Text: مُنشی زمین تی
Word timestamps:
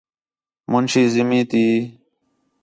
مُنشی 0.71 1.03
زمین 1.13 1.41
تی 1.49 1.63